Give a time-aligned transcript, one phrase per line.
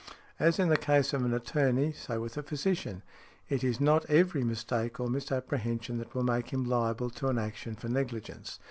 [0.39, 3.03] As in the case of an attorney, so with a physician,
[3.49, 7.75] it is not every mistake or misapprehension that will make him liable to an action
[7.75, 8.59] for negligence.